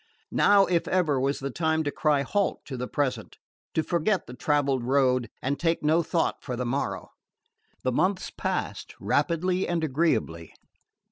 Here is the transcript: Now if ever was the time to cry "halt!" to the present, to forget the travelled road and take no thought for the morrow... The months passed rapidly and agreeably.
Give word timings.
Now 0.31 0.65
if 0.65 0.87
ever 0.87 1.19
was 1.19 1.37
the 1.39 1.51
time 1.51 1.83
to 1.83 1.91
cry 1.91 2.23
"halt!" 2.23 2.65
to 2.65 2.75
the 2.75 2.87
present, 2.87 3.37
to 3.75 3.83
forget 3.83 4.25
the 4.25 4.33
travelled 4.33 4.83
road 4.83 5.29
and 5.43 5.59
take 5.59 5.83
no 5.83 6.01
thought 6.01 6.41
for 6.43 6.55
the 6.55 6.65
morrow... 6.65 7.09
The 7.83 7.91
months 7.91 8.31
passed 8.31 8.95
rapidly 8.99 9.67
and 9.67 9.83
agreeably. 9.83 10.55